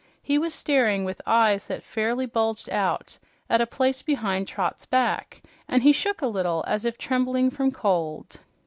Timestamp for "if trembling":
6.85-7.51